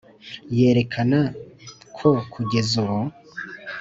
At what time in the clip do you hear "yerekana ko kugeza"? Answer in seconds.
0.57-2.73